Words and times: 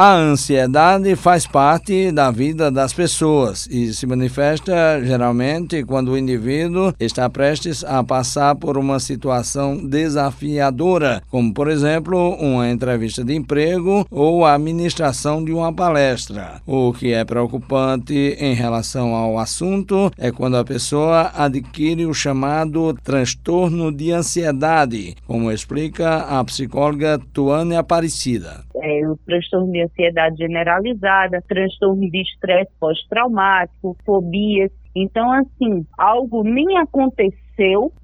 A 0.00 0.14
ansiedade 0.14 1.16
faz 1.16 1.44
parte 1.44 2.12
da 2.12 2.30
vida 2.30 2.70
das 2.70 2.92
pessoas 2.92 3.66
e 3.68 3.92
se 3.92 4.06
manifesta 4.06 5.04
geralmente 5.04 5.82
quando 5.82 6.12
o 6.12 6.16
indivíduo 6.16 6.94
está 7.00 7.28
prestes 7.28 7.82
a 7.82 8.04
passar 8.04 8.54
por 8.54 8.78
uma 8.78 9.00
situação 9.00 9.76
desafiadora, 9.76 11.20
como 11.28 11.52
por 11.52 11.68
exemplo 11.68 12.36
uma 12.36 12.70
entrevista 12.70 13.24
de 13.24 13.34
emprego 13.34 14.06
ou 14.08 14.46
a 14.46 14.54
administração 14.54 15.44
de 15.44 15.50
uma 15.50 15.72
palestra. 15.72 16.62
O 16.64 16.92
que 16.92 17.12
é 17.12 17.24
preocupante 17.24 18.36
em 18.38 18.54
relação 18.54 19.16
ao 19.16 19.36
assunto 19.36 20.12
é 20.16 20.30
quando 20.30 20.58
a 20.58 20.64
pessoa 20.64 21.32
adquire 21.34 22.06
o 22.06 22.14
chamado 22.14 22.96
transtorno 23.02 23.90
de 23.90 24.12
ansiedade, 24.12 25.16
como 25.26 25.50
explica 25.50 26.18
a 26.18 26.44
psicóloga 26.44 27.20
Tuane 27.32 27.74
Aparecida 27.74 28.67
é, 28.88 29.06
o 29.08 29.16
transtorno 29.26 29.70
de 29.70 29.82
ansiedade 29.82 30.36
generalizada, 30.36 31.42
transtorno 31.46 32.10
de 32.10 32.22
estresse 32.22 32.70
pós-traumático, 32.80 33.96
fobias. 34.04 34.70
Então, 34.94 35.30
assim, 35.32 35.86
algo 35.96 36.42
nem 36.42 36.78
aconteceu 36.78 37.48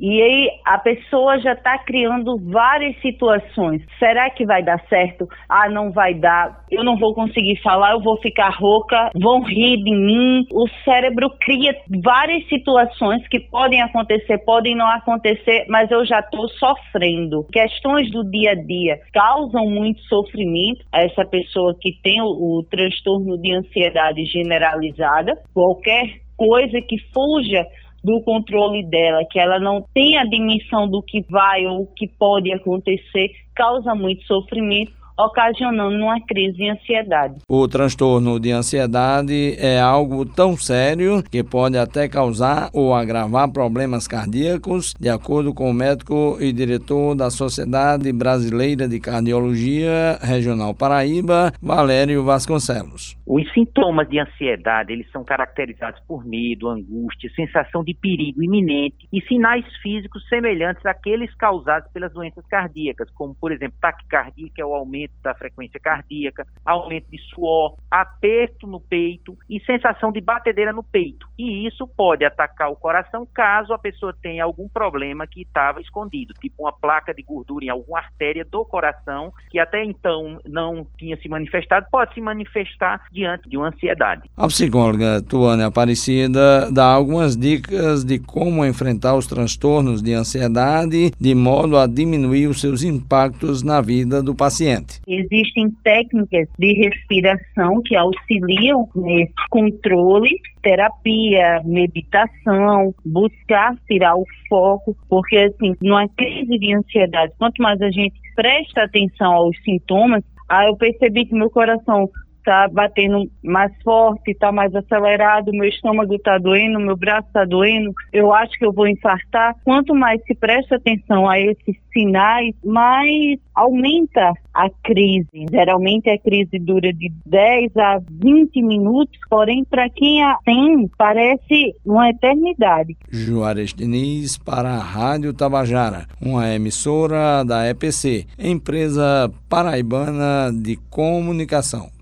e 0.00 0.20
aí 0.20 0.50
a 0.64 0.78
pessoa 0.78 1.38
já 1.38 1.52
está 1.52 1.78
criando 1.78 2.36
várias 2.50 3.00
situações. 3.00 3.82
Será 3.98 4.28
que 4.30 4.44
vai 4.44 4.64
dar 4.64 4.80
certo? 4.88 5.28
Ah, 5.48 5.68
não 5.68 5.92
vai 5.92 6.14
dar. 6.14 6.64
Eu 6.70 6.82
não 6.82 6.96
vou 6.98 7.14
conseguir 7.14 7.60
falar, 7.62 7.92
eu 7.92 8.00
vou 8.00 8.20
ficar 8.20 8.50
rouca, 8.50 9.10
vão 9.14 9.42
rir 9.42 9.76
de 9.76 9.94
mim. 9.94 10.44
O 10.52 10.66
cérebro 10.84 11.30
cria 11.40 11.72
várias 12.02 12.46
situações 12.48 13.26
que 13.28 13.38
podem 13.38 13.80
acontecer, 13.80 14.38
podem 14.44 14.74
não 14.74 14.88
acontecer, 14.88 15.66
mas 15.68 15.90
eu 15.90 16.04
já 16.04 16.18
estou 16.18 16.48
sofrendo. 16.48 17.46
Questões 17.52 18.10
do 18.10 18.28
dia 18.28 18.52
a 18.52 18.54
dia 18.54 18.98
causam 19.12 19.66
muito 19.66 20.00
sofrimento 20.02 20.84
a 20.92 21.02
essa 21.04 21.24
pessoa 21.24 21.76
que 21.80 21.92
tem 22.02 22.20
o, 22.20 22.26
o 22.26 22.64
transtorno 22.68 23.38
de 23.40 23.54
ansiedade 23.54 24.24
generalizada. 24.24 25.32
Qualquer 25.52 26.23
coisa 26.36 26.80
que 26.80 26.98
fuja 27.12 27.66
do 28.02 28.20
controle 28.22 28.84
dela, 28.84 29.24
que 29.30 29.38
ela 29.38 29.58
não 29.58 29.82
tem 29.94 30.18
a 30.18 30.24
dimensão 30.24 30.86
do 30.86 31.02
que 31.02 31.22
vai 31.30 31.66
ou 31.66 31.82
o 31.82 31.86
que 31.86 32.06
pode 32.06 32.52
acontecer, 32.52 33.30
causa 33.54 33.94
muito 33.94 34.22
sofrimento 34.24 34.92
ocasionando 35.16 35.96
uma 35.96 36.20
crise 36.26 36.56
de 36.56 36.70
ansiedade. 36.70 37.34
O 37.48 37.68
transtorno 37.68 38.40
de 38.40 38.50
ansiedade 38.50 39.56
é 39.58 39.80
algo 39.80 40.24
tão 40.24 40.56
sério 40.56 41.22
que 41.30 41.42
pode 41.42 41.78
até 41.78 42.08
causar 42.08 42.70
ou 42.72 42.94
agravar 42.94 43.52
problemas 43.52 44.08
cardíacos, 44.08 44.94
de 44.98 45.08
acordo 45.08 45.54
com 45.54 45.70
o 45.70 45.74
médico 45.74 46.36
e 46.40 46.52
diretor 46.52 47.14
da 47.14 47.30
Sociedade 47.30 48.12
Brasileira 48.12 48.88
de 48.88 48.98
Cardiologia 48.98 50.18
Regional 50.20 50.74
Paraíba, 50.74 51.52
Valério 51.62 52.24
Vasconcelos. 52.24 53.16
Os 53.26 53.50
sintomas 53.52 54.08
de 54.08 54.18
ansiedade, 54.18 54.92
eles 54.92 55.10
são 55.10 55.24
caracterizados 55.24 56.00
por 56.06 56.24
medo, 56.24 56.68
angústia, 56.68 57.30
sensação 57.34 57.82
de 57.82 57.94
perigo 57.94 58.42
iminente 58.42 59.08
e 59.12 59.20
sinais 59.22 59.64
físicos 59.82 60.26
semelhantes 60.28 60.84
àqueles 60.84 61.34
causados 61.36 61.90
pelas 61.92 62.12
doenças 62.12 62.44
cardíacas, 62.46 63.08
como, 63.10 63.34
por 63.34 63.52
exemplo, 63.52 63.76
taquicardia, 63.80 64.48
que 64.54 64.60
é 64.60 64.66
o 64.66 64.74
aumento 64.74 65.03
aumento 65.04 65.12
da 65.22 65.34
frequência 65.34 65.78
cardíaca, 65.80 66.46
aumento 66.64 67.10
de 67.10 67.18
suor, 67.18 67.76
aperto 67.90 68.66
no 68.66 68.80
peito 68.80 69.36
e 69.48 69.60
sensação 69.64 70.10
de 70.10 70.20
batedeira 70.20 70.72
no 70.72 70.82
peito. 70.82 71.26
E 71.38 71.66
isso 71.66 71.86
pode 71.86 72.24
atacar 72.24 72.70
o 72.70 72.76
coração 72.76 73.26
caso 73.32 73.72
a 73.72 73.78
pessoa 73.78 74.14
tenha 74.22 74.44
algum 74.44 74.68
problema 74.68 75.26
que 75.26 75.42
estava 75.42 75.80
escondido, 75.80 76.34
tipo 76.34 76.62
uma 76.62 76.72
placa 76.72 77.12
de 77.14 77.22
gordura 77.22 77.64
em 77.64 77.68
alguma 77.68 77.98
artéria 77.98 78.44
do 78.44 78.64
coração 78.64 79.32
que 79.50 79.58
até 79.58 79.84
então 79.84 80.40
não 80.46 80.86
tinha 80.98 81.16
se 81.16 81.28
manifestado, 81.28 81.86
pode 81.90 82.14
se 82.14 82.20
manifestar 82.20 83.02
diante 83.12 83.48
de 83.48 83.56
uma 83.56 83.68
ansiedade. 83.68 84.30
A 84.36 84.46
psicóloga 84.46 85.22
Tuane 85.22 85.62
Aparecida 85.62 86.70
dá 86.70 86.86
algumas 86.86 87.36
dicas 87.36 88.04
de 88.04 88.18
como 88.18 88.64
enfrentar 88.64 89.14
os 89.14 89.26
transtornos 89.26 90.02
de 90.02 90.12
ansiedade 90.12 91.12
de 91.18 91.34
modo 91.34 91.76
a 91.76 91.86
diminuir 91.86 92.46
os 92.46 92.60
seus 92.60 92.82
impactos 92.82 93.62
na 93.62 93.80
vida 93.80 94.22
do 94.22 94.34
paciente. 94.34 94.93
Existem 95.06 95.70
técnicas 95.82 96.48
de 96.58 96.72
respiração 96.74 97.82
que 97.84 97.96
auxiliam 97.96 98.88
nesse 98.94 99.32
controle, 99.50 100.30
terapia, 100.62 101.60
meditação, 101.64 102.94
buscar 103.04 103.76
tirar 103.86 104.16
o 104.16 104.24
foco, 104.48 104.96
porque 105.08 105.36
assim, 105.36 105.74
numa 105.82 106.08
crise 106.08 106.58
de 106.58 106.74
ansiedade, 106.74 107.32
quanto 107.38 107.62
mais 107.62 107.80
a 107.80 107.90
gente 107.90 108.14
presta 108.34 108.84
atenção 108.84 109.32
aos 109.32 109.56
sintomas, 109.62 110.22
aí 110.48 110.68
eu 110.68 110.76
percebi 110.76 111.26
que 111.26 111.34
meu 111.34 111.50
coração 111.50 112.08
tá 112.44 112.68
batendo 112.70 113.28
mais 113.42 113.72
forte, 113.82 114.34
tá 114.34 114.52
mais 114.52 114.74
acelerado, 114.74 115.50
meu 115.50 115.68
estômago 115.68 116.18
tá 116.18 116.36
doendo, 116.38 116.78
meu 116.78 116.96
braço 116.96 117.26
tá 117.32 117.44
doendo, 117.44 117.92
eu 118.12 118.32
acho 118.32 118.52
que 118.58 118.66
eu 118.66 118.72
vou 118.72 118.86
infartar. 118.86 119.56
Quanto 119.64 119.94
mais 119.94 120.22
se 120.24 120.34
presta 120.34 120.76
atenção 120.76 121.28
a 121.28 121.40
esses 121.40 121.76
sinais, 121.92 122.54
mais 122.62 123.38
aumenta 123.54 124.32
a 124.54 124.70
crise. 124.82 125.46
Geralmente 125.50 126.08
a 126.08 126.18
crise 126.18 126.58
dura 126.58 126.92
de 126.92 127.12
10 127.26 127.76
a 127.76 128.00
20 128.08 128.62
minutos, 128.62 129.18
porém 129.28 129.64
para 129.64 129.88
quem 129.90 130.22
a 130.22 130.38
tem 130.44 130.88
parece 130.96 131.74
uma 131.84 132.08
eternidade. 132.10 132.96
Juarez 133.10 133.74
Diniz 133.74 134.38
para 134.38 134.70
a 134.70 134.78
Rádio 134.78 135.32
Tabajara, 135.34 136.06
uma 136.20 136.48
emissora 136.52 137.44
da 137.44 137.68
EPC, 137.68 138.26
empresa 138.38 139.30
paraibana 139.48 140.52
de 140.52 140.76
comunicação. 140.88 141.93